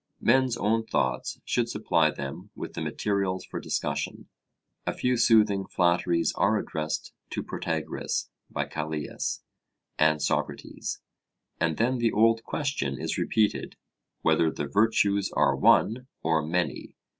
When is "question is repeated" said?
12.43-13.75